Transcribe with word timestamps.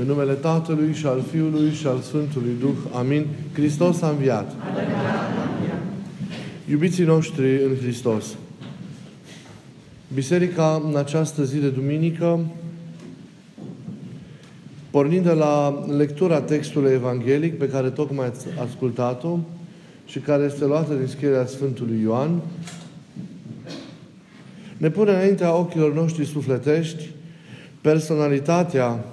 În 0.00 0.06
numele 0.06 0.32
Tatălui 0.32 0.92
și 0.92 1.06
al 1.06 1.24
Fiului 1.30 1.72
și 1.72 1.86
al 1.86 2.00
Sfântului 2.00 2.50
Duh. 2.60 2.76
Amin. 2.92 3.26
Hristos 3.52 4.02
a 4.02 4.08
înviat. 4.08 4.54
Iubiții 6.70 7.04
noștri 7.04 7.64
în 7.64 7.76
Hristos, 7.82 8.24
Biserica 10.14 10.82
în 10.88 10.96
această 10.96 11.44
zi 11.44 11.58
de 11.58 11.68
duminică, 11.68 12.40
pornind 14.90 15.24
de 15.24 15.32
la 15.32 15.84
lectura 15.96 16.40
textului 16.40 16.92
evanghelic 16.92 17.58
pe 17.58 17.68
care 17.68 17.88
tocmai 17.88 18.26
ați 18.26 18.46
ascultat-o 18.62 19.38
și 20.06 20.18
care 20.18 20.44
este 20.44 20.64
luată 20.64 20.94
din 20.94 21.06
scrierea 21.06 21.46
Sfântului 21.46 22.00
Ioan, 22.02 22.40
ne 24.76 24.90
pune 24.90 25.10
înaintea 25.10 25.54
ochilor 25.54 25.94
noștri 25.94 26.24
sufletești 26.24 27.10
personalitatea 27.80 29.04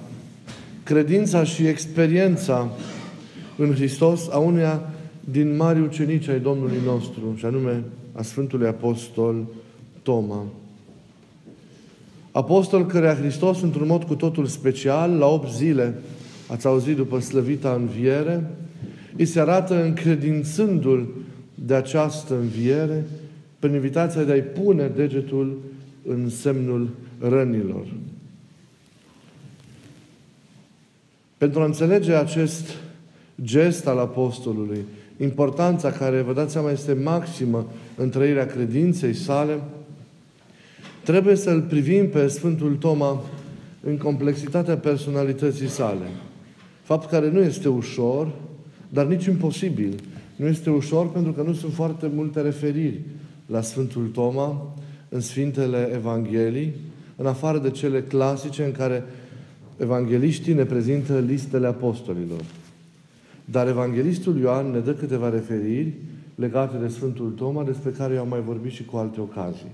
credința 0.86 1.44
și 1.44 1.68
experiența 1.68 2.72
în 3.58 3.74
Hristos 3.74 4.28
a 4.30 4.38
uneia 4.38 4.90
din 5.20 5.56
mari 5.56 5.82
ucenici 5.82 6.28
ai 6.28 6.40
Domnului 6.40 6.78
nostru, 6.86 7.34
și 7.36 7.46
anume 7.46 7.84
a 8.14 8.22
Sfântului 8.22 8.68
Apostol 8.68 9.46
Toma. 10.02 10.44
Apostol 12.32 12.86
cărea 12.86 13.16
Hristos, 13.16 13.62
într-un 13.62 13.88
mod 13.88 14.04
cu 14.04 14.16
totul 14.16 14.46
special, 14.46 15.12
la 15.12 15.26
8 15.26 15.52
zile, 15.52 15.94
ați 16.48 16.68
auzit 16.68 16.96
după 16.96 17.20
slăvita 17.20 17.74
înviere, 17.80 18.52
îi 19.18 19.26
se 19.26 19.40
arată 19.40 19.84
încredințându-l 19.84 21.08
de 21.66 21.74
această 21.74 22.36
înviere 22.36 23.06
prin 23.60 23.74
invitația 23.74 24.24
de 24.24 24.32
a-i 24.32 24.42
pune 24.42 24.92
degetul 24.96 25.58
în 26.08 26.30
semnul 26.30 26.90
rănilor. 27.20 27.86
Pentru 31.38 31.62
a 31.62 31.66
înțelege 31.66 32.14
acest 32.14 32.70
gest 33.44 33.88
al 33.88 33.98
Apostolului, 33.98 34.86
importanța 35.18 35.92
care, 35.92 36.22
vă 36.22 36.34
dați 36.34 36.52
seama, 36.52 36.72
este 36.72 36.94
maximă 36.94 37.66
în 37.96 38.10
trăirea 38.10 38.46
credinței 38.46 39.14
sale, 39.14 39.60
trebuie 41.04 41.36
să-L 41.36 41.62
privim 41.62 42.10
pe 42.10 42.28
Sfântul 42.28 42.76
Toma 42.76 43.24
în 43.84 43.98
complexitatea 43.98 44.78
personalității 44.78 45.68
sale. 45.68 46.06
Fapt 46.82 47.10
care 47.10 47.30
nu 47.30 47.40
este 47.40 47.70
ușor, 47.70 48.32
dar 48.90 49.06
nici 49.06 49.26
imposibil. 49.26 49.96
Nu 50.36 50.48
este 50.48 50.70
ușor 50.70 51.12
pentru 51.12 51.32
că 51.32 51.42
nu 51.42 51.54
sunt 51.54 51.74
foarte 51.74 52.12
multe 52.16 52.42
referiri 52.42 53.02
la 53.46 53.62
Sfântul 53.62 54.08
Toma 54.14 54.74
în 55.10 55.20
Sfintele 55.20 55.92
Evanghelii, 55.94 56.74
în 57.16 57.26
afară 57.26 57.58
de 57.58 57.70
cele 57.70 58.02
clasice 58.02 58.64
în 58.64 58.72
care 58.72 59.04
Evangeliștii 59.78 60.54
ne 60.54 60.64
prezintă 60.64 61.20
listele 61.20 61.68
apostolilor. 61.68 62.42
Dar 63.46 63.68
Evanghelistul 63.68 64.38
Ioan 64.40 64.72
ne 64.72 64.80
dă 64.80 64.94
câteva 64.94 65.30
referiri 65.30 65.94
legate 66.36 66.78
de 66.78 66.88
Sfântul 66.88 67.30
Toma, 67.30 67.64
despre 67.64 67.90
care 67.90 68.14
eu 68.14 68.22
am 68.22 68.28
mai 68.28 68.42
vorbit 68.42 68.72
și 68.72 68.86
cu 68.86 68.98
alte 68.98 69.22
ocazii. 69.22 69.72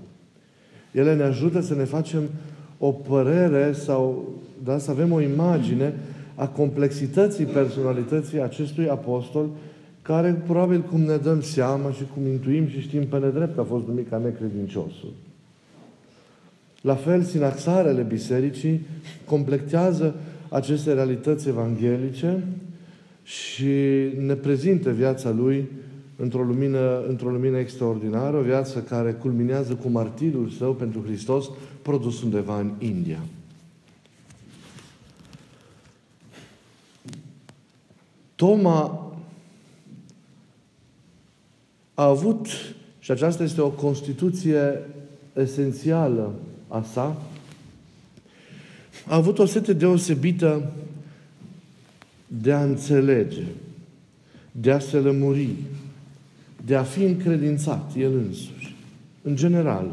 Ele 0.92 1.14
ne 1.14 1.22
ajută 1.22 1.60
să 1.60 1.74
ne 1.74 1.84
facem 1.84 2.22
o 2.78 2.90
părere 2.92 3.72
sau 3.72 4.28
da, 4.64 4.78
să 4.78 4.90
avem 4.90 5.12
o 5.12 5.20
imagine 5.20 5.94
a 6.34 6.46
complexității 6.46 7.44
personalității 7.44 8.42
acestui 8.42 8.88
apostol, 8.88 9.48
care 10.02 10.42
probabil 10.46 10.80
cum 10.80 11.00
ne 11.00 11.16
dăm 11.16 11.40
seama 11.40 11.90
și 11.90 12.02
cum 12.14 12.26
intuim 12.26 12.68
și 12.68 12.80
știm 12.80 13.06
pe 13.06 13.18
nedrept 13.18 13.58
a 13.58 13.62
fost 13.62 13.86
numit 13.86 14.08
ca 14.08 14.18
necredinciosul. 14.18 15.12
La 16.82 16.94
fel, 16.94 17.22
sinaxarele 17.22 18.02
bisericii 18.02 18.86
completează 19.24 20.14
aceste 20.48 20.92
realități 20.92 21.48
evanghelice 21.48 22.44
și 23.22 23.74
ne 24.18 24.34
prezintă 24.34 24.90
viața 24.90 25.30
lui 25.30 25.68
într-o 26.16 26.42
lumină, 26.42 27.04
într-o 27.08 27.30
lumină 27.30 27.58
extraordinară, 27.58 28.36
o 28.36 28.42
viață 28.42 28.78
care 28.78 29.12
culminează 29.12 29.74
cu 29.74 29.88
martirul 29.88 30.48
său 30.48 30.74
pentru 30.74 31.02
Hristos, 31.04 31.50
produs 31.82 32.22
undeva 32.22 32.60
în 32.60 32.72
India. 32.78 33.18
Toma 38.34 39.12
a 41.94 42.04
avut, 42.04 42.46
și 42.98 43.10
aceasta 43.10 43.42
este 43.42 43.60
o 43.60 43.70
constituție 43.70 44.80
esențială 45.34 46.34
a 46.72 46.82
sa, 46.92 47.22
a 49.06 49.14
avut 49.14 49.38
o 49.38 49.44
sete 49.44 49.72
deosebită 49.72 50.72
de 52.26 52.52
a 52.52 52.62
înțelege, 52.62 53.44
de 54.52 54.70
a 54.70 54.78
se 54.78 54.96
lămuri, 54.96 55.48
de 56.64 56.76
a 56.76 56.82
fi 56.82 57.02
încredințat 57.02 57.92
el 57.96 58.12
însuși, 58.16 58.74
în 59.22 59.36
general. 59.36 59.90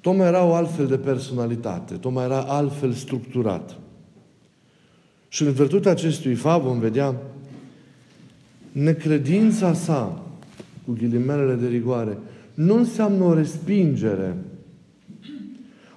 Toma 0.00 0.26
era 0.26 0.44
o 0.44 0.54
altfel 0.54 0.86
de 0.86 0.98
personalitate, 0.98 1.94
Toma 1.94 2.24
era 2.24 2.40
altfel 2.40 2.92
structurat. 2.92 3.76
Și 5.28 5.42
în 5.42 5.52
virtutea 5.52 5.90
acestui 5.90 6.34
fapt 6.34 6.64
vom 6.64 6.78
vedea 6.78 7.14
necredința 8.72 9.74
sa, 9.74 10.22
cu 10.84 10.92
ghilimelele 10.92 11.54
de 11.54 11.66
rigoare, 11.66 12.18
nu 12.58 12.74
înseamnă 12.74 13.24
o 13.24 13.34
respingere, 13.34 14.36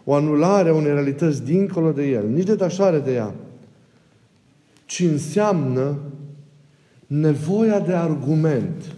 o 0.03 0.13
anulare 0.13 0.69
a 0.69 0.73
unei 0.73 0.91
realități 0.91 1.43
dincolo 1.43 1.91
de 1.91 2.09
el, 2.09 2.27
nici 2.27 2.45
detașare 2.45 2.99
de 2.99 3.13
ea, 3.13 3.33
ci 4.85 4.99
înseamnă 4.99 5.99
nevoia 7.07 7.79
de 7.79 7.93
argument. 7.93 8.95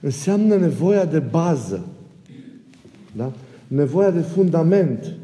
Înseamnă 0.00 0.56
nevoia 0.56 1.04
de 1.04 1.18
bază. 1.18 1.86
Da? 3.12 3.32
Nevoia 3.66 4.10
de 4.10 4.20
fundament. 4.20 5.14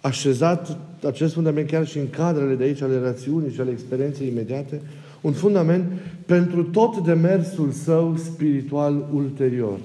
Așezat 0.00 0.78
acest 1.06 1.34
fundament 1.34 1.68
chiar 1.68 1.86
și 1.86 1.98
în 1.98 2.10
cadrele 2.10 2.54
de 2.54 2.64
aici 2.64 2.82
ale 2.82 2.98
rațiunii 2.98 3.52
și 3.52 3.60
ale 3.60 3.70
experienței 3.70 4.28
imediate, 4.28 4.80
un 5.20 5.32
fundament 5.32 5.92
pentru 6.26 6.62
tot 6.62 6.98
demersul 6.98 7.70
său 7.70 8.16
spiritual 8.16 9.08
ulterior. 9.12 9.78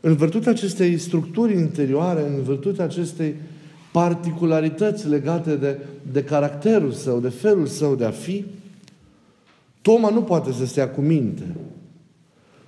În 0.00 0.14
virtutea 0.16 0.50
acestei 0.50 0.98
structuri 0.98 1.58
interioare, 1.58 2.26
în 2.26 2.42
virtutea 2.42 2.84
acestei 2.84 3.34
particularități 3.92 5.08
legate 5.08 5.56
de, 5.56 5.78
de 6.12 6.24
caracterul 6.24 6.92
său, 6.92 7.20
de 7.20 7.28
felul 7.28 7.66
său 7.66 7.94
de 7.94 8.04
a 8.04 8.10
fi, 8.10 8.44
Toma 9.82 10.10
nu 10.10 10.22
poate 10.22 10.52
să 10.52 10.66
stea 10.66 10.90
cu 10.90 11.00
minte. 11.00 11.54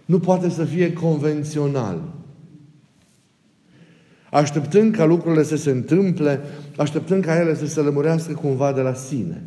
Nu 0.05 0.19
poate 0.19 0.49
să 0.49 0.65
fie 0.65 0.93
convențional. 0.93 2.03
Așteptând 4.31 4.95
ca 4.95 5.05
lucrurile 5.05 5.43
să 5.43 5.57
se 5.57 5.71
întâmple, 5.71 6.41
așteptând 6.77 7.25
ca 7.25 7.41
ele 7.41 7.55
să 7.55 7.67
se 7.67 7.81
lămurească 7.81 8.33
cumva 8.33 8.73
de 8.73 8.81
la 8.81 8.95
sine. 8.95 9.43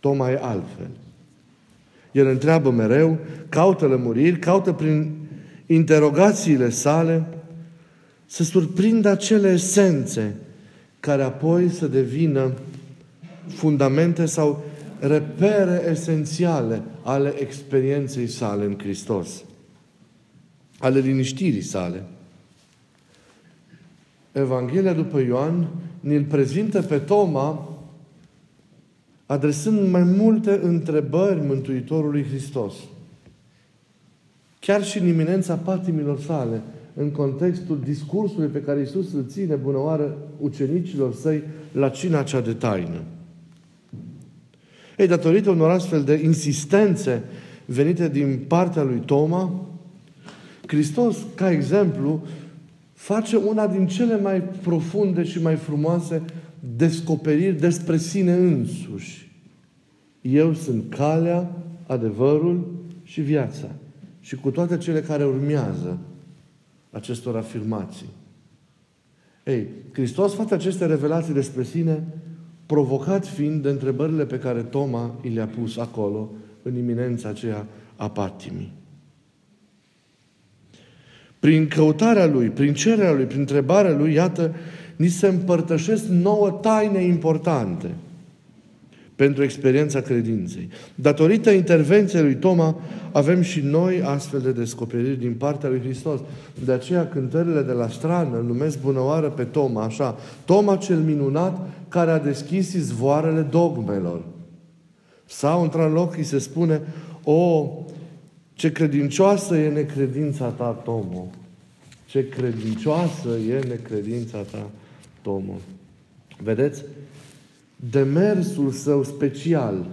Toma 0.00 0.30
e 0.30 0.38
altfel. 0.42 0.90
El 2.12 2.26
întreabă 2.26 2.70
mereu, 2.70 3.18
caută 3.48 3.86
lămuriri, 3.86 4.38
caută 4.38 4.72
prin 4.72 5.14
interogațiile 5.66 6.70
sale 6.70 7.26
să 8.26 8.42
surprindă 8.42 9.08
acele 9.08 9.48
esențe 9.48 10.34
care 11.00 11.22
apoi 11.22 11.68
să 11.68 11.86
devină 11.86 12.52
fundamente 13.46 14.26
sau 14.26 14.64
repere 15.00 15.88
esențiale 15.90 16.82
ale 17.02 17.34
experienței 17.40 18.26
sale 18.26 18.64
în 18.64 18.78
Hristos, 18.78 19.44
ale 20.78 20.98
liniștirii 20.98 21.62
sale. 21.62 22.02
Evanghelia 24.32 24.92
după 24.92 25.20
Ioan 25.20 25.68
ne-l 26.00 26.24
prezintă 26.24 26.82
pe 26.82 26.98
Toma 26.98 27.77
adresând 29.28 29.90
mai 29.90 30.02
multe 30.02 30.60
întrebări 30.62 31.40
Mântuitorului 31.40 32.24
Hristos. 32.24 32.74
Chiar 34.60 34.84
și 34.84 34.98
în 34.98 35.06
iminența 35.06 35.54
patimilor 35.54 36.20
sale, 36.20 36.62
în 36.94 37.10
contextul 37.10 37.80
discursului 37.84 38.48
pe 38.48 38.62
care 38.62 38.78
Iisus 38.78 39.12
îl 39.12 39.24
ține 39.28 39.54
bunăoară 39.54 40.16
ucenicilor 40.40 41.14
săi 41.14 41.42
la 41.72 41.88
cina 41.88 42.22
cea 42.22 42.40
de 42.40 42.52
taină. 42.52 43.02
Ei, 44.96 45.06
datorită 45.06 45.50
unor 45.50 45.70
astfel 45.70 46.02
de 46.02 46.20
insistențe 46.24 47.22
venite 47.64 48.08
din 48.08 48.44
partea 48.46 48.82
lui 48.82 49.02
Toma, 49.06 49.66
Hristos, 50.66 51.16
ca 51.34 51.50
exemplu, 51.50 52.22
face 52.92 53.36
una 53.36 53.66
din 53.66 53.86
cele 53.86 54.20
mai 54.20 54.42
profunde 54.42 55.24
și 55.24 55.42
mai 55.42 55.56
frumoase 55.56 56.22
descoperiri 56.76 57.60
despre 57.60 57.96
sine 57.96 58.32
însuși. 58.32 59.32
Eu 60.20 60.54
sunt 60.54 60.94
calea, 60.94 61.52
adevărul 61.86 62.74
și 63.02 63.20
viața. 63.20 63.70
Și 64.20 64.36
cu 64.36 64.50
toate 64.50 64.76
cele 64.76 65.00
care 65.00 65.24
urmează 65.24 65.98
acestor 66.90 67.36
afirmații. 67.36 68.08
Ei, 69.44 69.66
Hristos 69.92 70.34
face 70.34 70.54
aceste 70.54 70.86
revelații 70.86 71.34
despre 71.34 71.62
sine, 71.62 72.06
provocat 72.66 73.26
fiind 73.26 73.62
de 73.62 73.68
întrebările 73.68 74.26
pe 74.26 74.38
care 74.38 74.62
Toma 74.62 75.14
i 75.22 75.28
le-a 75.28 75.46
pus 75.46 75.76
acolo, 75.76 76.30
în 76.62 76.76
iminența 76.76 77.28
aceea 77.28 77.66
a 77.96 78.10
patimii. 78.10 78.72
Prin 81.38 81.68
căutarea 81.68 82.26
lui, 82.26 82.48
prin 82.48 82.74
cererea 82.74 83.12
lui, 83.12 83.24
prin 83.24 83.40
întrebarea 83.40 83.96
lui, 83.96 84.12
iată, 84.12 84.54
ni 84.98 85.08
se 85.08 85.26
împărtășesc 85.26 86.04
nouă 86.04 86.50
taine 86.50 87.02
importante 87.02 87.90
pentru 89.16 89.42
experiența 89.42 90.00
credinței. 90.00 90.68
Datorită 90.94 91.50
intervenției 91.50 92.22
lui 92.22 92.34
Toma, 92.34 92.76
avem 93.12 93.42
și 93.42 93.60
noi 93.60 94.02
astfel 94.02 94.40
de 94.40 94.52
descoperiri 94.52 95.18
din 95.18 95.34
partea 95.34 95.68
lui 95.68 95.80
Hristos. 95.80 96.20
De 96.64 96.72
aceea 96.72 97.08
cântările 97.08 97.62
de 97.62 97.72
la 97.72 97.88
strană 97.88 98.36
îl 98.36 98.44
numesc 98.44 98.80
bunăoară 98.80 99.28
pe 99.28 99.44
Toma, 99.44 99.82
așa. 99.82 100.16
Toma 100.44 100.76
cel 100.76 100.98
minunat 100.98 101.68
care 101.88 102.10
a 102.10 102.18
deschis 102.18 102.72
izvoarele 102.72 103.40
dogmelor. 103.40 104.22
Sau, 105.26 105.62
într-un 105.62 105.92
loc, 105.92 106.16
îi 106.16 106.24
se 106.24 106.38
spune, 106.38 106.80
o, 107.24 107.70
ce 108.52 108.72
credincioasă 108.72 109.56
e 109.56 109.68
necredința 109.68 110.46
ta, 110.46 110.80
Tomo. 110.84 111.30
Ce 112.06 112.28
credincioasă 112.28 113.28
e 113.48 113.68
necredința 113.68 114.38
ta, 114.38 114.70
Tomo. 115.28 115.54
Vedeți? 116.42 116.84
Demersul 117.90 118.70
său 118.70 119.04
special, 119.04 119.86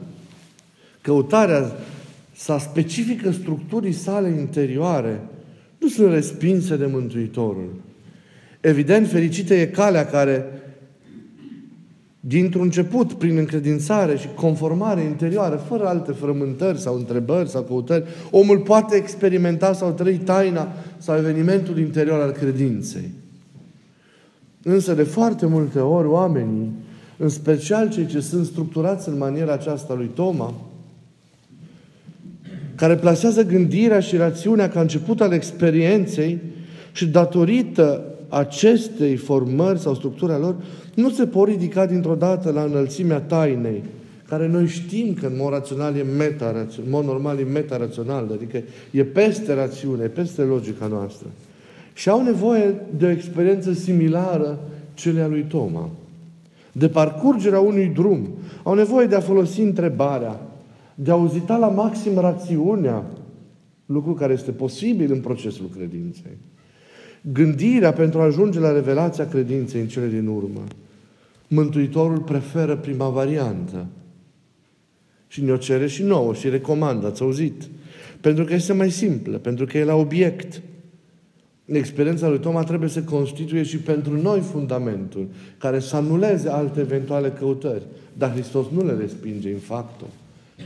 căutarea 1.01 1.71
sa 2.35 2.59
specifică 2.59 3.31
structurii 3.31 3.91
sale 3.91 4.29
interioare, 4.29 5.21
nu 5.77 5.87
sunt 5.87 6.11
respinse 6.11 6.77
de 6.77 6.85
Mântuitorul. 6.85 7.73
Evident, 8.61 9.07
fericită 9.07 9.53
e 9.53 9.65
calea 9.65 10.05
care 10.05 10.45
dintr-un 12.19 12.63
început, 12.63 13.13
prin 13.13 13.37
încredințare 13.37 14.17
și 14.17 14.27
conformare 14.35 15.01
interioară, 15.01 15.55
fără 15.55 15.87
alte 15.87 16.11
frământări 16.11 16.79
sau 16.79 16.95
întrebări 16.95 17.49
sau 17.49 17.61
căutări, 17.61 18.03
omul 18.31 18.59
poate 18.59 18.95
experimenta 18.95 19.73
sau 19.73 19.91
trăi 19.91 20.17
taina 20.17 20.73
sau 20.97 21.17
evenimentul 21.17 21.79
interior 21.79 22.19
al 22.19 22.31
credinței. 22.31 23.23
Însă, 24.67 24.93
de 24.93 25.03
foarte 25.03 25.45
multe 25.45 25.79
ori, 25.79 26.07
oamenii, 26.07 26.71
în 27.17 27.29
special 27.29 27.89
cei 27.89 28.05
ce 28.05 28.19
sunt 28.19 28.45
structurați 28.45 29.09
în 29.09 29.17
maniera 29.17 29.53
aceasta 29.53 29.93
lui 29.93 30.09
Toma, 30.13 30.53
care 32.75 32.95
plasează 32.95 33.43
gândirea 33.43 33.99
și 33.99 34.15
rațiunea 34.15 34.69
ca 34.69 34.79
început 34.79 35.21
al 35.21 35.31
experienței 35.31 36.39
și 36.91 37.07
datorită 37.07 38.03
acestei 38.29 39.15
formări 39.15 39.79
sau 39.79 39.95
structura 39.95 40.37
lor, 40.37 40.55
nu 40.93 41.09
se 41.09 41.25
pot 41.25 41.47
ridica 41.47 41.85
dintr-o 41.85 42.15
dată 42.15 42.51
la 42.51 42.63
înălțimea 42.63 43.19
tainei, 43.19 43.83
care 44.27 44.47
noi 44.47 44.67
știm 44.67 45.13
că 45.13 45.25
în 45.25 45.33
mod 45.37 45.51
rațional 45.51 45.95
e 45.95 46.03
meta 46.17 46.67
în 46.77 46.89
mod 46.89 47.05
normal 47.05 47.39
e 47.39 47.43
meta-rațional, 47.43 48.29
adică 48.33 48.61
e 48.91 49.03
peste 49.03 49.53
rațiune, 49.53 50.03
e 50.03 50.07
peste 50.07 50.41
logica 50.41 50.87
noastră. 50.87 51.27
Și 51.95 52.09
au 52.09 52.23
nevoie 52.23 52.75
de 52.97 53.05
o 53.05 53.09
experiență 53.09 53.73
similară 53.73 54.59
celei 54.93 55.21
a 55.21 55.27
lui 55.27 55.43
Toma. 55.43 55.89
De 56.71 56.89
parcurgerea 56.89 57.59
unui 57.59 57.87
drum. 57.87 58.27
Au 58.63 58.73
nevoie 58.73 59.05
de 59.05 59.15
a 59.15 59.19
folosi 59.19 59.61
întrebarea, 59.61 60.39
de 60.95 61.11
a 61.11 61.13
auzita 61.13 61.57
la 61.57 61.67
maxim 61.67 62.17
rațiunea, 62.17 63.03
lucru 63.85 64.13
care 64.13 64.33
este 64.33 64.51
posibil 64.51 65.11
în 65.11 65.19
procesul 65.19 65.69
credinței. 65.75 66.37
Gândirea 67.21 67.93
pentru 67.93 68.19
a 68.19 68.23
ajunge 68.23 68.59
la 68.59 68.71
revelația 68.71 69.27
credinței 69.27 69.81
în 69.81 69.87
cele 69.87 70.07
din 70.07 70.27
urmă. 70.27 70.63
Mântuitorul 71.47 72.19
preferă 72.19 72.75
prima 72.75 73.09
variantă. 73.09 73.85
Și 75.27 75.43
ne-o 75.43 75.57
cere 75.57 75.87
și 75.87 76.03
nouă 76.03 76.33
și 76.33 76.49
recomandă, 76.49 77.07
ați 77.07 77.21
auzit. 77.21 77.69
Pentru 78.21 78.43
că 78.43 78.53
este 78.53 78.73
mai 78.73 78.91
simplă, 78.91 79.37
pentru 79.37 79.65
că 79.65 79.77
e 79.77 79.83
la 79.83 79.95
obiect. 79.95 80.61
Experiența 81.65 82.27
lui 82.27 82.39
Toma 82.39 82.63
trebuie 82.63 82.89
să 82.89 83.01
constituie 83.01 83.63
și 83.63 83.77
pentru 83.77 84.21
noi 84.21 84.39
fundamentul 84.39 85.27
care 85.57 85.79
să 85.79 85.95
anuleze 85.95 86.49
alte 86.49 86.79
eventuale 86.79 87.29
căutări. 87.29 87.83
Dar 88.13 88.31
Hristos 88.31 88.65
nu 88.73 88.85
le 88.85 88.93
respinge 88.99 89.49
în 89.49 89.59
facto 89.59 90.05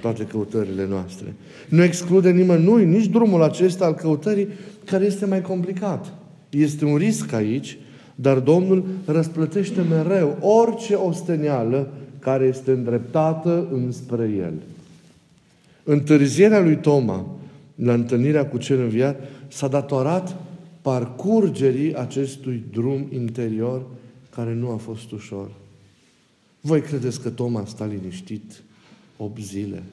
toate 0.01 0.23
căutările 0.23 0.87
noastre. 0.89 1.33
Nu 1.69 1.83
exclude 1.83 2.31
nimănui 2.31 2.85
nici 2.85 3.07
drumul 3.07 3.43
acesta 3.43 3.85
al 3.85 3.93
căutării 3.93 4.47
care 4.85 5.05
este 5.05 5.25
mai 5.25 5.41
complicat. 5.41 6.13
Este 6.49 6.85
un 6.85 6.95
risc 6.95 7.33
aici 7.33 7.77
dar 8.21 8.39
Domnul 8.39 8.83
răsplătește 9.05 9.81
mereu 9.81 10.37
orice 10.41 10.93
osteneală 10.93 11.87
care 12.19 12.45
este 12.45 12.71
îndreptată 12.71 13.67
înspre 13.71 14.31
El. 14.37 14.53
Întârzierea 15.83 16.59
lui 16.59 16.77
Toma 16.77 17.25
la 17.75 17.93
întâlnirea 17.93 18.45
cu 18.45 18.57
cel 18.57 18.79
înviat 18.79 19.19
s-a 19.47 19.67
datorat 19.67 20.35
parcurgerii 20.81 21.95
acestui 21.95 22.63
drum 22.71 23.07
interior 23.13 23.85
care 24.29 24.53
nu 24.53 24.69
a 24.69 24.75
fost 24.75 25.11
ușor. 25.11 25.51
Voi 26.61 26.81
credeți 26.81 27.21
că 27.21 27.29
Toma 27.29 27.65
sta 27.65 27.85
liniștit 27.85 28.63
8 29.17 29.41
zile? 29.41 29.83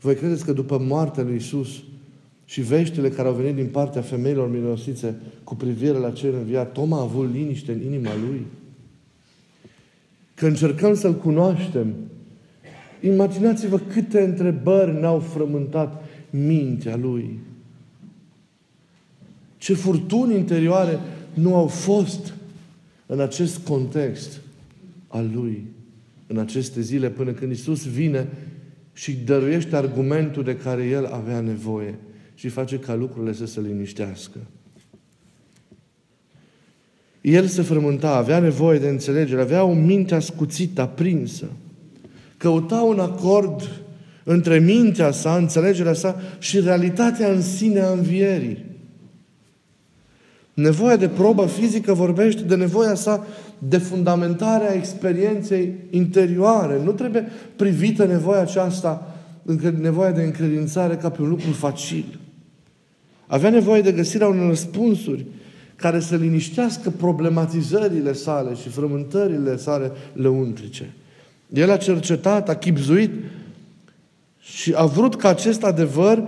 Voi 0.00 0.14
credeți 0.14 0.44
că 0.44 0.52
după 0.52 0.78
moartea 0.78 1.22
lui 1.22 1.36
Isus 1.36 1.82
și 2.44 2.60
veștile 2.60 3.10
care 3.10 3.28
au 3.28 3.34
venit 3.34 3.54
din 3.54 3.66
partea 3.66 4.02
femeilor 4.02 4.50
mironosițe 4.50 5.14
cu 5.44 5.54
privire 5.54 5.98
la 5.98 6.10
cel 6.10 6.34
înviat, 6.34 6.72
Toma 6.72 6.98
a 6.98 7.02
avut 7.02 7.32
liniște 7.32 7.72
în 7.72 7.82
inima 7.82 8.10
lui. 8.28 8.46
Că 10.34 10.46
încercăm 10.46 10.94
să-L 10.94 11.14
cunoaștem, 11.14 11.94
imaginați-vă 13.00 13.78
câte 13.78 14.20
întrebări 14.20 15.00
n-au 15.00 15.18
frământat 15.18 16.04
mintea 16.30 16.96
lui. 16.96 17.38
Ce 19.58 19.74
furtuni 19.74 20.34
interioare 20.34 20.98
nu 21.34 21.54
au 21.54 21.66
fost 21.66 22.34
în 23.06 23.20
acest 23.20 23.58
context 23.58 24.40
al 25.08 25.30
lui, 25.34 25.66
în 26.26 26.38
aceste 26.38 26.80
zile, 26.80 27.08
până 27.08 27.30
când 27.30 27.52
Isus 27.52 27.86
vine 27.86 28.28
și 28.92 29.12
dăruiește 29.12 29.76
argumentul 29.76 30.44
de 30.44 30.56
care 30.56 30.84
el 30.84 31.06
avea 31.06 31.40
nevoie 31.40 31.94
și 32.34 32.48
face 32.48 32.78
ca 32.78 32.94
lucrurile 32.94 33.32
să 33.32 33.46
se 33.46 33.60
liniștească. 33.60 34.38
El 37.20 37.46
se 37.46 37.62
frământa, 37.62 38.16
avea 38.16 38.38
nevoie 38.38 38.78
de 38.78 38.88
înțelegere, 38.88 39.40
avea 39.40 39.64
o 39.64 39.72
minte 39.72 40.14
ascuțită, 40.14 40.80
aprinsă. 40.80 41.46
Căuta 42.36 42.80
un 42.80 42.98
acord 42.98 43.82
între 44.24 44.58
mintea 44.58 45.10
sa, 45.10 45.36
înțelegerea 45.36 45.92
sa 45.92 46.20
și 46.38 46.60
realitatea 46.60 47.32
în 47.32 47.42
sine 47.42 47.80
a 47.80 47.90
învierii. 47.90 48.67
Nevoia 50.58 50.96
de 50.96 51.08
probă 51.08 51.46
fizică 51.46 51.92
vorbește 51.92 52.42
de 52.42 52.54
nevoia 52.54 52.94
sa 52.94 53.26
de 53.58 53.78
fundamentare 53.78 54.70
a 54.70 54.74
experienței 54.74 55.74
interioare. 55.90 56.80
Nu 56.84 56.92
trebuie 56.92 57.28
privită 57.56 58.04
nevoia 58.04 58.40
aceasta, 58.40 59.16
nevoia 59.80 60.10
de 60.10 60.22
încredințare 60.22 60.96
ca 60.96 61.10
pe 61.10 61.22
un 61.22 61.28
lucru 61.28 61.50
facil. 61.50 62.18
Avea 63.26 63.50
nevoie 63.50 63.80
de 63.80 63.92
găsirea 63.92 64.28
unor 64.28 64.48
răspunsuri 64.48 65.26
care 65.76 66.00
să 66.00 66.16
liniștească 66.16 66.90
problematizările 66.90 68.12
sale 68.12 68.54
și 68.54 68.68
frământările 68.68 69.56
sale 69.56 69.90
lăuntrice. 70.12 70.94
El 71.52 71.70
a 71.70 71.76
cercetat, 71.76 72.48
a 72.48 72.54
chipzuit 72.54 73.10
și 74.40 74.72
a 74.76 74.84
vrut 74.84 75.16
ca 75.16 75.28
acest 75.28 75.64
adevăr, 75.64 76.22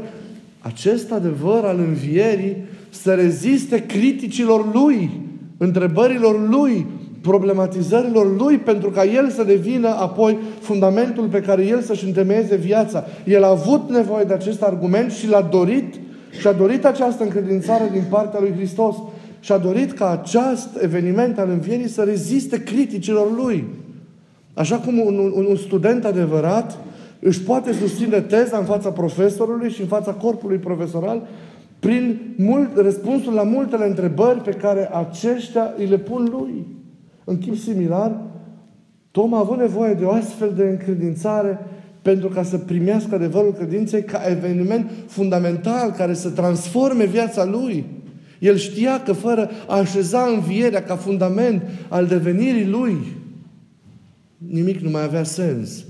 acest 0.61 1.13
adevăr 1.13 1.65
al 1.65 1.79
învierii, 1.79 2.57
să 2.91 3.15
reziste 3.15 3.87
criticilor 3.87 4.73
lui, 4.73 5.11
întrebărilor 5.57 6.49
lui, 6.49 6.87
problematizărilor 7.21 8.37
lui, 8.37 8.59
pentru 8.59 8.91
ca 8.91 9.05
el 9.05 9.31
să 9.31 9.45
devină 9.45 9.89
apoi 9.89 10.39
fundamentul 10.61 11.27
pe 11.27 11.41
care 11.41 11.67
el 11.67 11.81
să-și 11.81 12.05
întemeieze 12.05 12.57
viața. 12.57 13.05
El 13.25 13.45
a 13.45 13.49
avut 13.49 13.91
nevoie 13.91 14.25
de 14.25 14.33
acest 14.33 14.63
argument 14.63 15.13
și 15.13 15.29
l-a 15.29 15.43
dorit 15.43 15.95
și 16.41 16.47
a 16.47 16.53
dorit 16.53 16.85
această 16.85 17.23
încredințare 17.23 17.89
din 17.93 18.03
partea 18.11 18.41
lui 18.41 18.53
Hristos 18.57 18.97
și 19.41 19.53
a 19.53 19.59
dorit 19.59 19.93
ca 19.93 20.11
acest 20.11 20.69
eveniment 20.81 21.39
al 21.39 21.49
învierii 21.49 21.89
să 21.89 22.03
reziste 22.03 22.63
criticilor 22.63 23.27
lui. 23.37 23.65
Așa 24.55 24.77
cum 24.77 24.99
un, 24.99 25.19
un, 25.35 25.45
un 25.49 25.57
student 25.57 26.05
adevărat 26.05 26.79
își 27.21 27.41
poate 27.41 27.73
susține 27.73 28.21
teza 28.21 28.59
în 28.59 28.65
fața 28.65 28.91
profesorului 28.91 29.71
și 29.71 29.81
în 29.81 29.87
fața 29.87 30.13
corpului 30.13 30.57
profesoral 30.57 31.29
prin 31.81 32.35
mult, 32.37 32.77
răspunsul 32.77 33.33
la 33.33 33.43
multele 33.43 33.87
întrebări 33.87 34.41
pe 34.41 34.51
care 34.51 34.91
aceștia 34.93 35.75
îi 35.79 35.87
le 35.87 35.99
pun 35.99 36.29
lui. 36.31 36.67
În 37.25 37.39
chip 37.39 37.57
similar, 37.57 38.21
Tom 39.11 39.35
a 39.35 39.39
avut 39.39 39.59
nevoie 39.59 39.95
de 39.95 40.05
o 40.05 40.11
astfel 40.11 40.53
de 40.57 40.63
încredințare 40.63 41.59
pentru 42.03 42.29
ca 42.29 42.43
să 42.43 42.59
primească 42.59 43.15
adevărul 43.15 43.53
credinței 43.53 44.05
ca 44.05 44.21
eveniment 44.29 44.91
fundamental 45.07 45.91
care 45.91 46.15
să 46.15 46.31
transforme 46.31 47.05
viața 47.05 47.45
lui. 47.45 47.85
El 48.39 48.57
știa 48.57 49.03
că 49.03 49.13
fără 49.13 49.51
a 49.67 49.77
așeza 49.77 50.23
învierea 50.35 50.83
ca 50.83 50.97
fundament 50.97 51.63
al 51.89 52.07
devenirii 52.07 52.67
lui, 52.67 52.97
nimic 54.49 54.81
nu 54.81 54.91
mai 54.91 55.03
avea 55.03 55.23
sens. 55.23 55.85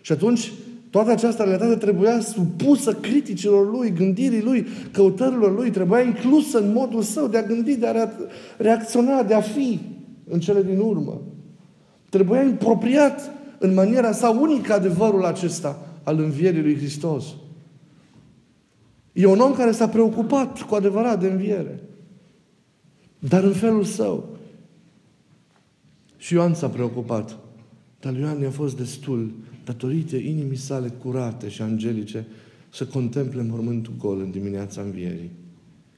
Și 0.00 0.12
atunci, 0.12 0.52
toată 0.90 1.10
această 1.10 1.42
realitate 1.42 1.76
trebuia 1.76 2.20
supusă 2.20 2.92
criticilor 2.92 3.70
lui, 3.70 3.92
gândirii 3.92 4.42
lui, 4.42 4.66
căutărilor 4.92 5.54
lui, 5.54 5.70
trebuia 5.70 6.00
inclusă 6.00 6.58
în 6.58 6.72
modul 6.72 7.02
său 7.02 7.26
de 7.26 7.38
a 7.38 7.42
gândi, 7.42 7.76
de 7.76 7.86
a 7.86 8.08
reacționa, 8.56 9.22
de 9.22 9.34
a 9.34 9.40
fi 9.40 9.80
în 10.28 10.40
cele 10.40 10.62
din 10.62 10.78
urmă. 10.78 11.20
Trebuia 12.08 12.46
apropiat 12.46 13.30
în 13.58 13.74
maniera 13.74 14.12
sa 14.12 14.30
unică 14.30 14.72
adevărul 14.72 15.24
acesta 15.24 15.78
al 16.02 16.18
învierii 16.18 16.62
lui 16.62 16.76
Hristos. 16.76 17.24
E 19.12 19.26
un 19.26 19.38
om 19.38 19.54
care 19.54 19.70
s-a 19.70 19.88
preocupat 19.88 20.62
cu 20.62 20.74
adevărat 20.74 21.20
de 21.20 21.26
înviere. 21.26 21.80
Dar 23.18 23.42
în 23.42 23.52
felul 23.52 23.84
său. 23.84 24.28
Și 26.16 26.34
Ioan 26.34 26.54
s-a 26.54 26.68
preocupat. 26.68 27.38
Dar 28.00 28.12
lui 28.12 28.20
Ioan 28.20 28.40
i-a 28.40 28.50
fost 28.50 28.76
destul, 28.76 29.32
datorită 29.64 30.16
inimii 30.16 30.56
sale 30.56 30.88
curate 30.88 31.48
și 31.48 31.62
angelice, 31.62 32.26
să 32.72 32.86
contemple 32.86 33.42
mormântul 33.42 33.92
gol 33.98 34.20
în 34.20 34.30
dimineața 34.30 34.80
învierii 34.80 35.30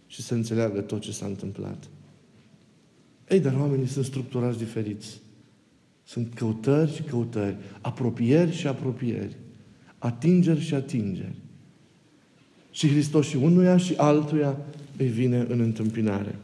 și 0.06 0.22
să 0.22 0.34
înțeleagă 0.34 0.80
tot 0.80 1.00
ce 1.00 1.12
s-a 1.12 1.26
întâmplat. 1.26 1.88
Ei, 3.28 3.40
dar 3.40 3.54
oamenii 3.54 3.86
sunt 3.86 4.04
structurați 4.04 4.58
diferiți. 4.58 5.20
Sunt 6.04 6.34
căutări 6.34 6.94
și 6.94 7.02
căutări, 7.02 7.56
apropieri 7.80 8.52
și 8.52 8.66
apropieri, 8.66 9.36
atingeri 9.98 10.60
și 10.60 10.74
atingeri. 10.74 11.34
Și 12.70 12.88
Hristos 12.88 13.26
și 13.26 13.36
unuia 13.36 13.76
și 13.76 13.94
altuia 13.96 14.56
îi 14.96 15.06
vine 15.06 15.46
în 15.48 15.60
întâmpinare. 15.60 16.38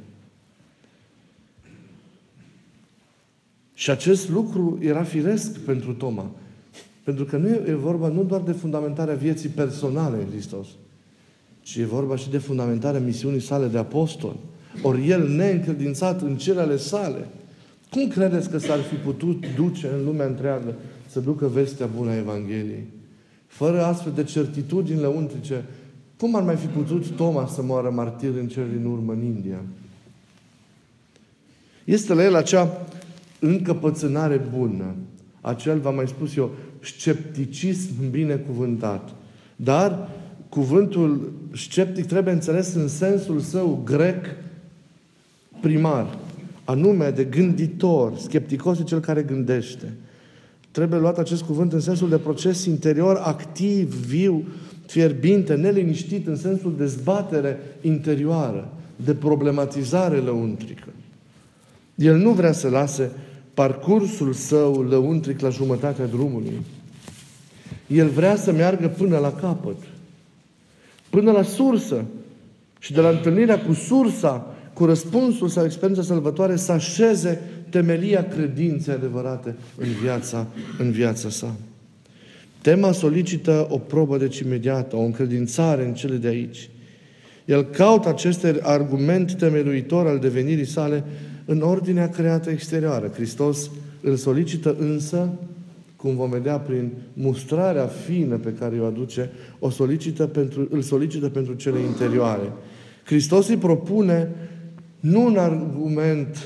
Și 3.74 3.90
acest 3.90 4.28
lucru 4.28 4.78
era 4.82 5.02
firesc 5.02 5.58
pentru 5.58 5.92
Toma. 5.92 6.30
Pentru 7.08 7.24
că 7.24 7.36
nu 7.36 7.48
e 7.48 7.74
vorba 7.74 8.08
nu 8.08 8.24
doar 8.24 8.40
de 8.40 8.52
fundamentarea 8.52 9.14
vieții 9.14 9.48
personale 9.48 10.16
în 10.16 10.30
Hristos, 10.30 10.66
ci 11.60 11.76
e 11.76 11.84
vorba 11.84 12.16
și 12.16 12.30
de 12.30 12.38
fundamentarea 12.38 13.00
misiunii 13.00 13.40
sale 13.40 13.66
de 13.66 13.78
apostol. 13.78 14.36
Ori 14.82 15.08
el 15.08 15.28
neîncredințat 15.28 16.22
în 16.22 16.36
cele 16.36 16.76
sale. 16.76 17.26
Cum 17.90 18.08
credeți 18.08 18.50
că 18.50 18.58
s-ar 18.58 18.78
fi 18.78 18.94
putut 18.94 19.46
duce 19.56 19.90
în 19.98 20.04
lumea 20.04 20.26
întreagă 20.26 20.74
să 21.06 21.20
ducă 21.20 21.46
vestea 21.46 21.86
bună 21.96 22.10
a 22.10 22.16
Evangheliei? 22.16 22.86
Fără 23.46 23.84
astfel 23.84 24.12
de 24.12 24.24
certitudini 24.24 25.00
lăuntrice, 25.00 25.64
cum 26.18 26.34
ar 26.34 26.42
mai 26.42 26.56
fi 26.56 26.66
putut 26.66 27.10
Toma 27.10 27.46
să 27.46 27.62
moară 27.62 27.90
martir 27.90 28.30
în 28.40 28.48
cel 28.48 28.66
din 28.76 28.86
urmă 28.86 29.12
în 29.12 29.24
India? 29.24 29.62
Este 31.84 32.14
la 32.14 32.24
el 32.24 32.34
acea 32.34 32.86
încăpățânare 33.38 34.40
bună, 34.56 34.94
acel, 35.40 35.78
v-am 35.78 35.94
mai 35.94 36.08
spus 36.08 36.36
eu, 36.36 36.50
scepticism 36.80 38.10
binecuvântat. 38.10 39.14
Dar 39.56 40.08
cuvântul 40.48 41.32
sceptic 41.54 42.06
trebuie 42.06 42.34
înțeles 42.34 42.74
în 42.74 42.88
sensul 42.88 43.40
său 43.40 43.82
grec 43.84 44.24
primar, 45.60 46.18
anume 46.64 47.10
de 47.10 47.24
gânditor. 47.24 48.16
Scepticos 48.16 48.78
e 48.78 48.82
cel 48.82 49.00
care 49.00 49.22
gândește. 49.22 49.92
Trebuie 50.70 51.00
luat 51.00 51.18
acest 51.18 51.42
cuvânt 51.42 51.72
în 51.72 51.80
sensul 51.80 52.08
de 52.08 52.18
proces 52.18 52.64
interior 52.64 53.16
activ, 53.16 53.94
viu, 53.94 54.44
fierbinte, 54.86 55.54
neliniștit, 55.54 56.26
în 56.26 56.36
sensul 56.36 56.74
de 56.76 56.86
zbatere 56.86 57.58
interioară, 57.80 58.72
de 59.04 59.14
problematizare 59.14 60.16
lăuntrică. 60.16 60.88
El 61.94 62.16
nu 62.16 62.30
vrea 62.30 62.52
să 62.52 62.68
lase 62.68 63.10
parcursul 63.58 64.32
său 64.32 64.82
lăuntric 64.82 65.40
la 65.40 65.48
jumătatea 65.48 66.06
drumului. 66.06 66.52
El 67.86 68.08
vrea 68.08 68.36
să 68.36 68.52
meargă 68.52 68.88
până 68.88 69.18
la 69.18 69.32
capăt, 69.32 69.76
până 71.10 71.30
la 71.30 71.42
sursă 71.42 72.04
și 72.78 72.92
de 72.92 73.00
la 73.00 73.08
întâlnirea 73.08 73.60
cu 73.60 73.72
sursa, 73.72 74.54
cu 74.72 74.84
răspunsul 74.84 75.48
sau 75.48 75.64
experiența 75.64 76.02
salvătoare, 76.02 76.56
să 76.56 76.72
așeze 76.72 77.40
temelia 77.68 78.28
credinței 78.28 78.94
adevărate 78.94 79.56
în 79.76 79.88
viața, 80.02 80.46
în 80.78 80.90
viața 80.90 81.30
sa. 81.30 81.54
Tema 82.62 82.92
solicită 82.92 83.66
o 83.70 83.78
probă 83.78 84.18
deci 84.18 84.38
imediată, 84.38 84.96
o 84.96 85.00
încredințare 85.00 85.84
în 85.84 85.94
cele 85.94 86.16
de 86.16 86.28
aici. 86.28 86.70
El 87.44 87.64
caută 87.64 88.08
aceste 88.08 88.58
argument 88.62 89.34
temeluitor 89.34 90.06
al 90.06 90.18
devenirii 90.18 90.66
sale 90.66 91.04
în 91.50 91.60
ordinea 91.60 92.08
creată 92.08 92.50
exterioară. 92.50 93.10
Hristos 93.14 93.70
îl 94.00 94.16
solicită 94.16 94.76
însă, 94.78 95.28
cum 95.96 96.16
vom 96.16 96.30
vedea 96.30 96.58
prin 96.58 96.90
mustrarea 97.12 97.86
fină 97.86 98.36
pe 98.36 98.52
care 98.52 98.80
o 98.80 98.84
aduce, 98.84 99.30
o 99.58 99.70
solicită 99.70 100.26
pentru, 100.26 100.68
îl 100.70 100.82
solicită 100.82 101.28
pentru 101.28 101.54
cele 101.54 101.78
interioare. 101.80 102.52
Hristos 103.04 103.48
îi 103.48 103.56
propune 103.56 104.28
nu 105.00 105.24
un 105.24 105.36
argument 105.36 106.36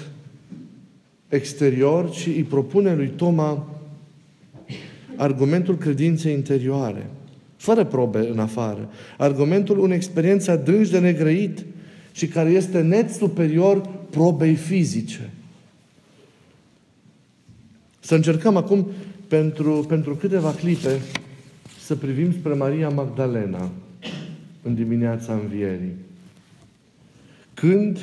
exterior, 1.29 2.11
ci 2.11 2.27
îi 2.27 2.47
propune 2.49 2.95
lui 2.95 3.13
Toma 3.17 3.81
argumentul 5.17 5.77
credinței 5.77 6.33
interioare, 6.33 7.07
fără 7.57 7.85
probe 7.85 8.29
în 8.33 8.39
afară. 8.39 8.89
Argumentul 9.19 9.79
unei 9.79 9.97
experiențe 9.97 10.51
adânci 10.51 10.91
de 10.91 10.99
negrăit 10.99 11.65
și 12.13 12.27
care 12.27 12.51
este 12.51 12.81
net 12.81 13.11
superior 13.11 13.89
probei 14.11 14.55
fizice. 14.55 15.31
Să 18.01 18.15
încercăm 18.15 18.57
acum, 18.57 18.87
pentru, 19.29 19.85
pentru 19.89 20.15
câteva 20.15 20.51
clipe, 20.51 21.01
să 21.79 21.97
privim 21.97 22.33
spre 22.33 22.55
Maria 22.55 22.89
Magdalena 22.89 23.71
în 24.63 24.75
dimineața 24.75 25.33
învierii. 25.33 25.95
Când, 27.55 27.99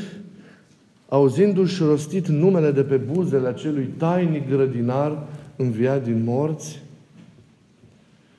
auzindu-și 1.10 1.84
rostit 1.84 2.28
numele 2.28 2.72
de 2.72 2.82
pe 2.82 2.96
buzele 2.96 3.48
acelui 3.48 3.90
tainic 3.98 4.50
grădinar 4.50 5.28
înviat 5.56 6.04
din 6.04 6.24
morți, 6.24 6.82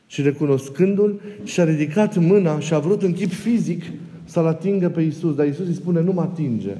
și 0.06 0.22
recunoscându-l, 0.22 1.20
și-a 1.44 1.64
ridicat 1.64 2.16
mâna 2.16 2.60
și 2.60 2.74
a 2.74 2.78
vrut 2.78 3.02
în 3.02 3.12
chip 3.12 3.32
fizic 3.32 3.82
să-l 4.30 4.46
atingă 4.46 4.88
pe 4.88 5.00
Isus. 5.00 5.34
Dar 5.34 5.46
Isus 5.46 5.66
îi 5.66 5.74
spune, 5.74 6.00
nu 6.00 6.12
mă 6.12 6.20
atinge. 6.20 6.76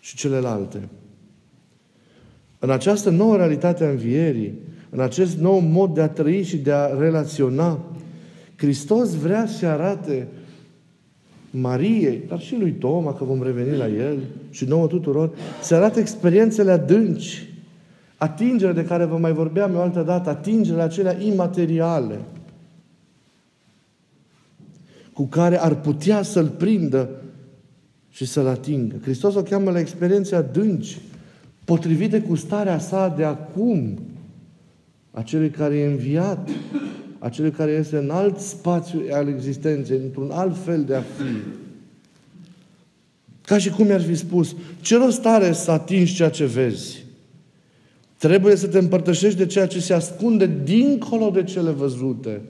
Și 0.00 0.16
celelalte. 0.16 0.88
În 2.58 2.70
această 2.70 3.10
nouă 3.10 3.36
realitate 3.36 3.84
a 3.84 3.88
învierii, 3.88 4.58
în 4.90 5.00
acest 5.00 5.36
nou 5.38 5.58
mod 5.58 5.94
de 5.94 6.00
a 6.00 6.08
trăi 6.08 6.42
și 6.42 6.56
de 6.56 6.72
a 6.72 6.86
relaționa, 6.86 7.78
Hristos 8.56 9.14
vrea 9.14 9.46
să 9.46 9.66
arate 9.66 10.28
Mariei, 11.50 12.22
dar 12.28 12.40
și 12.40 12.56
lui 12.58 12.72
Toma, 12.72 13.14
că 13.14 13.24
vom 13.24 13.42
reveni 13.42 13.76
la 13.76 13.88
el, 13.88 14.18
și 14.50 14.64
nouă 14.64 14.86
tuturor, 14.86 15.30
să 15.62 15.74
arate 15.74 16.00
experiențele 16.00 16.70
adânci 16.70 17.46
atingerea 18.16 18.74
de 18.74 18.84
care 18.84 19.04
vă 19.04 19.16
mai 19.16 19.32
vorbeam 19.32 19.76
o 19.76 19.80
altă 19.80 20.02
dată, 20.02 20.30
atingerea 20.30 20.84
acelea 20.84 21.16
imateriale 21.20 22.20
cu 25.12 25.24
care 25.24 25.60
ar 25.60 25.80
putea 25.80 26.22
să-L 26.22 26.48
prindă 26.48 27.10
și 28.10 28.24
să-L 28.24 28.46
atingă. 28.46 28.96
Hristos 29.02 29.34
o 29.34 29.42
cheamă 29.42 29.70
la 29.70 29.78
experiențe 29.78 30.34
adânci, 30.34 30.98
potrivite 31.64 32.20
cu 32.20 32.34
starea 32.34 32.78
sa 32.78 33.14
de 33.16 33.24
acum, 33.24 33.98
a 35.10 35.22
celui 35.22 35.50
care 35.50 35.76
e 35.76 35.86
înviat, 35.86 36.48
a 37.18 37.28
celui 37.28 37.50
care 37.50 37.70
este 37.70 37.96
în 37.96 38.10
alt 38.10 38.38
spațiu 38.38 39.00
al 39.10 39.28
existenței, 39.28 39.96
într-un 39.96 40.30
alt 40.30 40.64
fel 40.64 40.84
de 40.84 40.94
a 40.94 41.00
fi. 41.00 41.60
Ca 43.44 43.58
și 43.58 43.70
cum 43.70 43.86
i-ar 43.86 44.02
fi 44.02 44.14
spus, 44.14 44.54
ce 44.80 44.96
rost 44.96 45.26
are 45.26 45.52
să 45.52 45.70
atingi 45.70 46.14
ceea 46.14 46.30
ce 46.30 46.44
vezi? 46.44 47.04
Trebuie 48.18 48.56
să 48.56 48.66
te 48.66 48.78
împărtășești 48.78 49.38
de 49.38 49.46
ceea 49.46 49.66
ce 49.66 49.80
se 49.80 49.92
ascunde 49.92 50.60
dincolo 50.64 51.30
de 51.30 51.44
cele 51.44 51.70
văzute. 51.70 52.40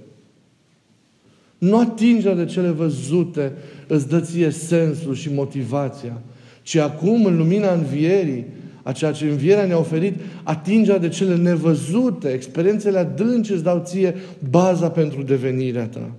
Nu 1.63 1.79
atingerea 1.79 2.37
de 2.37 2.45
cele 2.45 2.69
văzute 2.69 3.53
îți 3.87 4.09
dă 4.09 4.21
ție 4.21 4.51
sensul 4.51 5.15
și 5.15 5.33
motivația, 5.33 6.23
ci 6.63 6.77
acum, 6.77 7.25
în 7.25 7.37
lumina 7.37 7.73
învierii, 7.73 8.47
a 8.83 8.93
ceea 8.93 9.13
ce 9.13 9.25
învierea 9.25 9.65
ne-a 9.65 9.79
oferit, 9.79 10.15
atingerea 10.43 11.01
de 11.01 11.09
cele 11.09 11.37
nevăzute, 11.37 12.29
experiențele 12.29 12.99
adânci 12.99 13.51
îți 13.51 13.63
dau 13.63 13.83
ție 13.85 14.15
baza 14.51 14.91
pentru 14.91 15.23
devenirea 15.23 15.87
ta. 15.87 16.11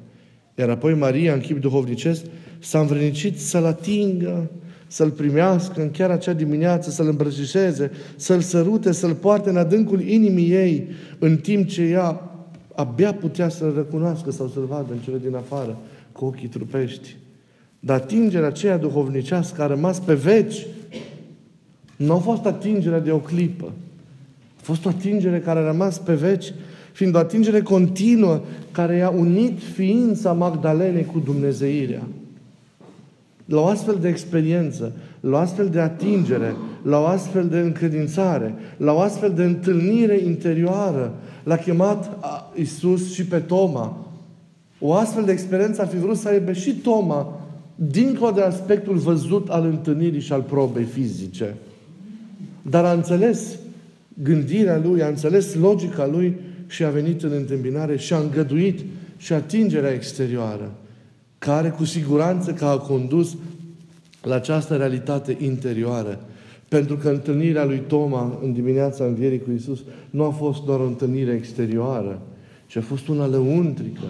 Iar 0.55 0.69
apoi 0.69 0.93
Maria, 0.93 1.33
în 1.33 1.39
chip 1.39 1.61
duhovnicesc, 1.61 2.21
s-a 2.59 2.79
învrednicit 2.79 3.39
să-L 3.39 3.65
atingă 3.65 4.49
să-L 4.87 5.09
primească 5.09 5.81
în 5.81 5.91
chiar 5.91 6.09
acea 6.09 6.33
dimineață, 6.33 6.89
să-L 6.89 7.07
îmbrățișeze, 7.07 7.91
să-L 8.15 8.39
sărute, 8.39 8.91
să-L 8.91 9.13
poarte 9.13 9.49
în 9.49 9.57
adâncul 9.57 10.01
inimii 10.01 10.51
ei, 10.51 10.87
în 11.19 11.37
timp 11.37 11.67
ce 11.67 11.81
ea 11.81 12.32
abia 12.75 13.13
putea 13.13 13.49
să-L 13.49 13.73
recunoască 13.75 14.31
sau 14.31 14.47
să-L 14.47 14.65
vadă 14.65 14.93
în 14.93 14.99
cele 14.99 15.17
din 15.17 15.35
afară, 15.35 15.77
cu 16.11 16.25
ochii 16.25 16.47
trupești. 16.47 17.15
Dar 17.79 17.99
atingerea 17.99 18.47
aceea 18.47 18.77
duhovnicească 18.77 19.61
a 19.61 19.67
rămas 19.67 19.99
pe 19.99 20.13
veci. 20.13 20.65
Nu 21.95 22.13
a 22.13 22.17
fost 22.17 22.45
atingerea 22.45 22.99
de 22.99 23.11
o 23.11 23.17
clipă. 23.17 23.71
A 24.57 24.61
fost 24.61 24.85
o 24.85 24.89
atingere 24.89 25.39
care 25.39 25.59
a 25.59 25.65
rămas 25.65 25.99
pe 25.99 26.13
veci, 26.13 26.53
fiind 26.91 27.15
o 27.15 27.17
atingere 27.17 27.61
continuă 27.61 28.41
care 28.71 28.95
i-a 28.95 29.09
unit 29.09 29.61
ființa 29.73 30.33
Magdalenei 30.33 31.05
cu 31.05 31.19
Dumnezeirea. 31.19 32.03
La 33.45 33.59
o 33.59 33.65
astfel 33.65 33.97
de 34.01 34.07
experiență, 34.07 34.91
la 35.19 35.37
o 35.37 35.39
astfel 35.39 35.69
de 35.69 35.79
atingere, 35.79 36.55
la 36.83 36.99
o 36.99 37.05
astfel 37.05 37.47
de 37.47 37.59
încredințare, 37.59 38.53
la 38.77 38.93
o 38.93 38.99
astfel 38.99 39.33
de 39.33 39.43
întâlnire 39.43 40.19
interioară, 40.19 41.13
l-a 41.43 41.57
chemat 41.57 42.17
Isus 42.55 43.13
și 43.13 43.25
pe 43.25 43.37
Toma. 43.37 44.07
O 44.79 44.93
astfel 44.93 45.23
de 45.23 45.31
experiență 45.31 45.81
ar 45.81 45.87
fi 45.87 45.97
vrut 45.97 46.17
să 46.17 46.27
aibă 46.27 46.51
și 46.51 46.73
Toma, 46.73 47.41
dincolo 47.75 48.31
de 48.31 48.41
aspectul 48.41 48.97
văzut 48.97 49.49
al 49.49 49.65
întâlnirii 49.65 50.19
și 50.19 50.33
al 50.33 50.41
probei 50.41 50.83
fizice. 50.83 51.55
Dar 52.61 52.85
a 52.85 52.91
înțeles 52.91 53.57
gândirea 54.23 54.81
lui, 54.83 55.03
a 55.03 55.07
înțeles 55.07 55.55
logica 55.55 56.07
lui 56.07 56.35
și 56.67 56.83
a 56.83 56.89
venit 56.89 57.23
în 57.23 57.31
întâmpinare 57.31 57.97
și 57.97 58.13
a 58.13 58.17
îngăduit 58.17 58.79
și 59.17 59.33
atingerea 59.33 59.91
exterioară, 59.91 60.71
care 61.45 61.69
cu 61.69 61.85
siguranță 61.85 62.51
că 62.51 62.65
a 62.65 62.77
condus 62.77 63.35
la 64.21 64.35
această 64.35 64.75
realitate 64.75 65.37
interioară. 65.41 66.19
Pentru 66.67 66.95
că 66.95 67.09
întâlnirea 67.09 67.65
lui 67.65 67.81
Toma 67.87 68.39
în 68.43 68.53
dimineața 68.53 69.03
învierii 69.03 69.41
cu 69.41 69.51
Isus 69.51 69.79
nu 70.09 70.23
a 70.23 70.29
fost 70.29 70.63
doar 70.63 70.79
o 70.79 70.85
întâlnire 70.85 71.31
exterioară, 71.31 72.21
ci 72.67 72.75
a 72.75 72.81
fost 72.81 73.07
una 73.07 73.27
lăuntrică. 73.27 74.05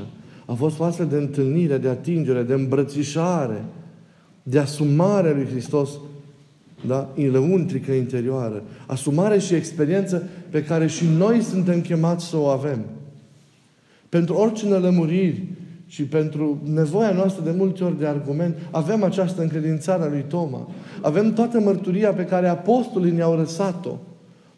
A 0.46 0.54
fost 0.54 0.80
o 0.80 0.84
astfel 0.84 1.06
de 1.06 1.16
întâlnire, 1.16 1.78
de 1.78 1.88
atingere, 1.88 2.44
de 2.44 2.54
îmbrățișare, 2.54 3.64
de 4.44 4.60
asumare 4.60 5.30
a 5.30 5.34
lui 5.34 5.46
Hristos 5.46 5.90
da? 6.88 7.10
în 7.16 7.32
lăuntrică 7.32 7.92
interioară. 7.92 8.64
Asumare 8.86 9.40
și 9.40 9.54
experiență 9.54 10.24
pe 10.50 10.64
care 10.64 10.88
și 10.88 11.06
noi 11.18 11.42
suntem 11.42 11.82
chemați 11.82 12.26
să 12.26 12.38
o 12.38 12.46
avem. 12.46 12.80
Pentru 14.10 14.34
orice 14.34 14.68
nălămuriri 14.68 15.44
și 15.94 16.04
pentru 16.04 16.62
nevoia 16.66 17.12
noastră 17.12 17.44
de 17.44 17.52
multe 17.58 17.84
ori 17.84 18.00
de 18.00 18.06
argument, 18.06 18.58
avem 18.72 19.04
această 19.04 19.42
încredințare 19.42 20.04
a 20.04 20.08
lui 20.08 20.26
Toma. 20.28 20.70
Avem 21.02 21.34
toată 21.34 21.60
mărturia 21.60 22.14
pe 22.14 22.26
care 22.26 22.48
apostolii 22.48 23.12
ne-au 23.12 23.36
lăsat-o. 23.36 23.98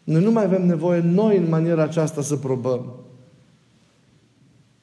Noi 0.04 0.22
nu 0.22 0.30
mai 0.30 0.44
avem 0.44 0.66
nevoie 0.66 1.00
noi 1.00 1.36
în 1.36 1.48
maniera 1.48 1.82
aceasta 1.82 2.22
să 2.22 2.36
probăm. 2.36 2.94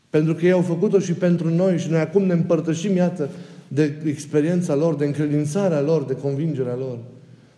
Pentru 0.10 0.34
că 0.34 0.46
ei 0.46 0.52
au 0.52 0.62
făcut-o 0.62 1.00
și 1.00 1.14
pentru 1.14 1.50
noi 1.50 1.78
și 1.78 1.90
noi 1.90 2.00
acum 2.00 2.24
ne 2.24 2.34
împărtășim, 2.34 2.96
iată, 2.96 3.30
de 3.68 4.02
experiența 4.06 4.76
lor, 4.76 4.96
de 4.96 5.06
încredințarea 5.06 5.82
lor, 5.82 6.04
de 6.04 6.14
convingerea 6.14 6.76
lor. 6.76 6.98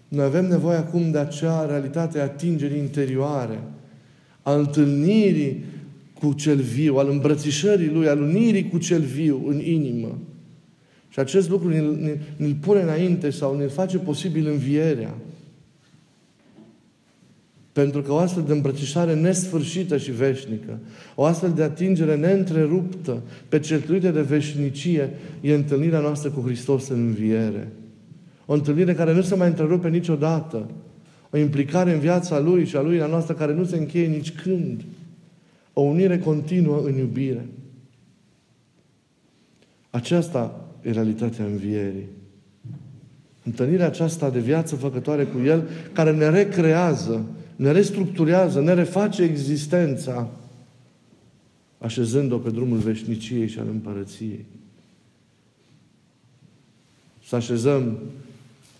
Noi 0.08 0.25
avem 0.25 0.46
nevoie 0.46 0.78
acum 0.78 1.12
de 1.12 1.18
acea 1.18 1.66
realitate 1.66 2.20
a 2.20 2.24
atingerii 2.24 2.80
interioare, 2.80 3.60
a 4.42 4.54
întâlnirii 4.54 5.64
cu 6.19 6.34
cel 6.34 6.57
viu, 6.57 6.95
al 6.95 7.10
îmbrățișării 7.10 7.91
Lui, 7.91 8.07
al 8.07 8.22
unirii 8.22 8.69
cu 8.69 8.77
cel 8.77 9.01
viu 9.01 9.43
în 9.48 9.60
inimă. 9.60 10.17
Și 11.10 11.19
acest 11.19 11.50
lucru 11.50 11.69
ne-l, 11.69 12.17
ne 12.38 12.48
pune 12.48 12.81
înainte 12.81 13.29
sau 13.29 13.57
ne 13.57 13.65
face 13.65 13.98
posibil 13.98 14.48
învierea. 14.48 15.15
Pentru 17.72 18.01
că 18.01 18.12
o 18.12 18.17
astfel 18.17 18.43
de 18.43 18.51
îmbrățișare 18.51 19.15
nesfârșită 19.15 19.98
și 19.98 20.12
veșnică, 20.12 20.79
o 21.15 21.24
astfel 21.24 21.51
de 21.51 21.63
atingere 21.63 22.15
neîntreruptă, 22.15 23.22
certuite 23.62 24.12
de 24.12 24.22
veșnicie, 24.22 25.10
e 25.41 25.53
întâlnirea 25.53 26.00
noastră 26.00 26.29
cu 26.29 26.41
Hristos 26.41 26.88
în 26.88 27.00
înviere. 27.00 27.72
O 28.45 28.53
întâlnire 28.53 28.93
care 28.93 29.13
nu 29.13 29.22
se 29.22 29.36
mai 29.36 29.48
întrerupe 29.48 29.89
niciodată. 29.89 30.69
O 31.31 31.38
implicare 31.38 31.93
în 31.93 32.00
viața 32.00 32.39
Lui 32.39 32.65
și 32.65 32.75
a 32.75 32.81
Lui, 32.81 33.01
a 33.01 33.05
noastră, 33.05 33.34
care 33.34 33.54
nu 33.54 33.63
se 33.63 33.78
încheie 33.78 34.08
nici 34.08 34.32
când. 34.32 34.82
O 35.78 35.82
unire 35.82 36.20
continuă 36.20 36.82
în 36.82 36.98
iubire. 36.98 37.46
Aceasta 39.90 40.70
e 40.82 40.92
realitatea 40.92 41.46
învierii. 41.46 42.08
Întâlnirea 43.44 43.86
aceasta 43.86 44.30
de 44.30 44.40
viață 44.40 44.76
făcătoare 44.76 45.24
cu 45.24 45.40
El, 45.46 45.70
care 45.94 46.12
ne 46.12 46.30
recrează, 46.30 47.26
ne 47.56 47.72
restructurează, 47.72 48.62
ne 48.62 48.74
reface 48.74 49.24
existența, 49.24 50.30
așezând-o 51.78 52.38
pe 52.38 52.50
drumul 52.50 52.78
veșniciei 52.78 53.48
și 53.48 53.60
al 53.60 53.68
împărăției. 53.68 54.46
Să 57.28 57.36
așezăm 57.36 57.98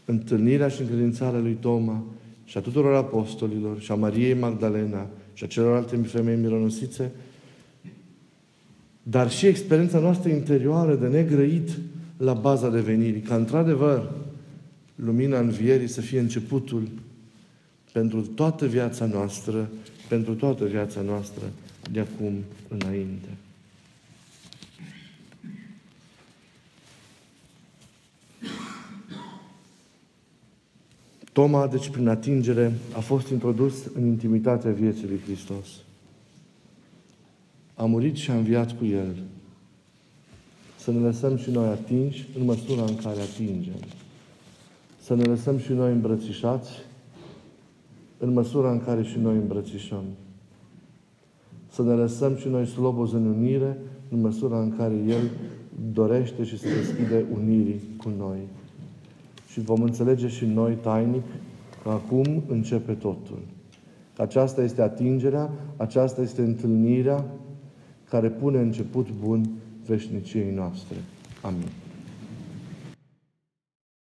întâlnirea 0.06 0.68
și 0.68 0.82
încredințarea 0.82 1.40
lui 1.40 1.58
Toma 1.60 2.04
și 2.46 2.58
a 2.58 2.62
tuturor 2.62 2.96
apostolilor 2.96 3.80
și 3.80 3.92
a 3.92 3.96
Mariei 3.96 4.34
Magdalena 4.34 5.08
și 5.36 5.44
a 5.44 5.48
celorlalte 5.48 5.96
femei 5.96 6.36
mironosițe, 6.36 7.12
dar 9.04 9.32
și 9.32 9.46
experiența 9.46 10.00
noastră 10.00 10.30
interioară 10.30 10.96
de 10.96 11.08
negrăit 11.08 11.70
la 12.18 12.34
baza 12.34 12.70
devenirii. 12.70 13.22
Ca 13.22 13.36
într-adevăr, 13.36 14.12
lumina 14.96 15.40
învierii 15.40 15.88
să 15.88 16.02
fie 16.02 16.20
începutul 16.20 16.88
pentru 17.92 18.22
toată 18.22 18.66
viața 18.66 19.06
noastră, 19.06 19.70
pentru 20.10 20.34
toată 20.34 20.66
viața 20.66 21.02
noastră 21.02 21.44
de 21.92 22.00
acum 22.00 22.34
înainte. 22.68 23.28
Toma, 31.36 31.68
deci 31.68 31.90
prin 31.90 32.08
atingere, 32.08 32.74
a 32.96 33.00
fost 33.00 33.30
introdus 33.30 33.86
în 33.94 34.06
intimitatea 34.06 34.72
vieții 34.72 35.08
lui 35.08 35.20
Hristos. 35.26 35.68
A 37.74 37.86
murit 37.86 38.16
și 38.16 38.32
a 38.32 38.36
înviat 38.36 38.78
cu 38.78 38.86
El. 38.86 39.24
Să 40.78 40.92
ne 40.92 41.00
lăsăm 41.00 41.38
și 41.38 41.52
noi 41.52 41.68
atinși 41.68 42.28
în 42.40 42.46
măsura 42.46 42.82
în 42.82 42.96
care 42.96 43.20
atingem. 43.20 43.80
Să 45.02 45.16
ne 45.16 45.24
lăsăm 45.24 45.58
și 45.58 45.72
noi 45.72 45.92
îmbrățișați 45.92 46.70
în 48.18 48.34
măsura 48.34 48.72
în 48.72 48.84
care 48.84 49.04
și 49.04 49.18
noi 49.18 49.36
îmbrățișăm. 49.36 50.04
Să 51.72 51.84
ne 51.84 51.94
lăsăm 51.94 52.36
și 52.36 52.48
noi 52.48 52.66
slobozi 52.66 53.14
în 53.14 53.26
unire 53.26 53.78
în 54.10 54.22
măsura 54.22 54.62
în 54.62 54.78
care 54.78 54.96
El 55.08 55.30
dorește 55.94 56.44
și 56.44 56.58
se 56.58 56.74
deschide 56.76 57.26
unirii 57.34 57.82
cu 57.98 58.12
noi 58.18 58.40
și 59.56 59.62
vom 59.62 59.82
înțelege 59.82 60.28
și 60.28 60.46
noi 60.46 60.74
tainic 60.74 61.24
că 61.84 61.90
acum 61.90 62.44
începe 62.48 62.92
totul. 62.92 63.40
Că 64.16 64.22
aceasta 64.22 64.64
este 64.64 64.82
atingerea, 64.82 65.50
aceasta 65.78 66.22
este 66.22 66.42
întâlnirea 66.42 67.26
care 68.10 68.30
pune 68.30 68.60
început 68.60 69.08
bun 69.24 69.50
veșniciei 69.86 70.52
noastre. 70.52 70.96
Amin. 71.42 71.85